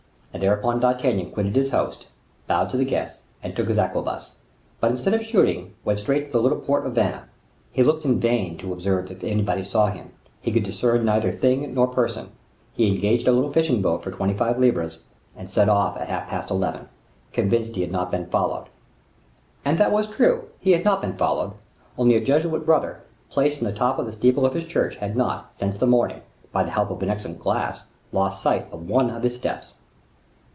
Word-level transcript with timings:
And 0.33 0.41
thereupon 0.41 0.79
D'Artagnan 0.79 1.27
quitted 1.29 1.57
his 1.57 1.71
host, 1.71 2.07
bowed 2.47 2.69
to 2.69 2.77
the 2.77 2.85
guests, 2.85 3.21
and 3.43 3.53
took 3.53 3.67
his 3.67 3.77
arquebus; 3.77 4.31
but 4.79 4.89
instead 4.89 5.13
of 5.13 5.25
shooting, 5.25 5.73
went 5.83 5.99
straight 5.99 6.27
to 6.27 6.31
the 6.31 6.41
little 6.41 6.57
port 6.61 6.85
of 6.87 6.93
Vannes. 6.93 7.25
He 7.73 7.83
looked 7.83 8.05
in 8.05 8.17
vain 8.17 8.57
to 8.59 8.71
observe 8.71 9.11
if 9.11 9.25
anybody 9.25 9.61
saw 9.61 9.87
him; 9.87 10.13
he 10.41 10.53
could 10.53 10.63
discern 10.63 11.03
neither 11.03 11.31
thing 11.33 11.73
nor 11.73 11.85
person. 11.87 12.29
He 12.71 12.87
engaged 12.87 13.27
a 13.27 13.33
little 13.33 13.51
fishing 13.51 13.81
boat 13.81 14.01
for 14.01 14.09
twenty 14.09 14.33
five 14.33 14.57
livres, 14.57 15.03
and 15.35 15.49
set 15.49 15.67
off 15.67 15.97
at 15.97 16.07
half 16.07 16.29
past 16.29 16.49
eleven, 16.49 16.87
convinced 17.33 17.71
that 17.71 17.75
he 17.75 17.81
had 17.81 17.91
not 17.91 18.09
been 18.09 18.27
followed; 18.27 18.67
and 19.65 19.77
that 19.79 19.91
was 19.91 20.09
true, 20.09 20.45
he 20.59 20.71
had 20.71 20.85
not 20.85 21.01
been 21.01 21.17
followed; 21.17 21.51
only 21.97 22.15
a 22.15 22.23
Jesuit 22.23 22.65
brother, 22.65 23.03
placed 23.29 23.59
in 23.61 23.67
the 23.67 23.73
top 23.73 23.99
of 23.99 24.05
the 24.05 24.13
steeple 24.13 24.45
of 24.45 24.53
his 24.53 24.63
church, 24.65 24.95
had 24.95 25.17
not, 25.17 25.51
since 25.57 25.77
the 25.77 25.85
morning, 25.85 26.21
by 26.53 26.63
the 26.63 26.71
help 26.71 26.89
of 26.89 27.03
an 27.03 27.09
excellent 27.09 27.37
glass, 27.39 27.83
lost 28.13 28.41
sight 28.41 28.65
of 28.71 28.89
one 28.89 29.09
of 29.09 29.23
his 29.23 29.35
steps. 29.35 29.73